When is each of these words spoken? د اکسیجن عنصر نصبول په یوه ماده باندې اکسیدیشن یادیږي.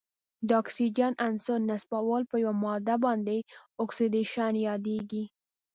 د 0.47 0.49
اکسیجن 0.61 1.11
عنصر 1.27 1.59
نصبول 1.69 2.21
په 2.31 2.35
یوه 2.43 2.55
ماده 2.63 2.95
باندې 3.05 3.37
اکسیدیشن 3.83 4.53
یادیږي. 4.67 5.23